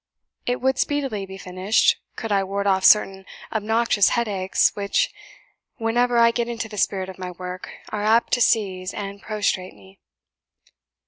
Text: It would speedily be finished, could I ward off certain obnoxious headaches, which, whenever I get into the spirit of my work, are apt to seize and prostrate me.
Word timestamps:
It 0.47 0.59
would 0.61 0.79
speedily 0.79 1.27
be 1.27 1.37
finished, 1.37 1.97
could 2.15 2.31
I 2.31 2.43
ward 2.43 2.65
off 2.65 2.83
certain 2.83 3.23
obnoxious 3.53 4.09
headaches, 4.09 4.71
which, 4.75 5.13
whenever 5.75 6.17
I 6.17 6.31
get 6.31 6.47
into 6.47 6.67
the 6.67 6.75
spirit 6.79 7.07
of 7.07 7.19
my 7.19 7.29
work, 7.29 7.69
are 7.89 8.01
apt 8.01 8.33
to 8.33 8.41
seize 8.41 8.95
and 8.95 9.21
prostrate 9.21 9.75
me. 9.75 9.99